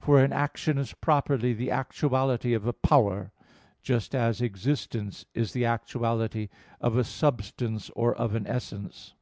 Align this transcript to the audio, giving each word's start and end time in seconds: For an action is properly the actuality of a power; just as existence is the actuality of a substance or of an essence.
For 0.00 0.24
an 0.24 0.32
action 0.32 0.78
is 0.78 0.94
properly 0.94 1.52
the 1.52 1.70
actuality 1.70 2.54
of 2.54 2.66
a 2.66 2.72
power; 2.72 3.30
just 3.82 4.14
as 4.14 4.40
existence 4.40 5.26
is 5.34 5.52
the 5.52 5.66
actuality 5.66 6.48
of 6.80 6.96
a 6.96 7.04
substance 7.04 7.90
or 7.90 8.14
of 8.14 8.34
an 8.34 8.46
essence. 8.46 9.12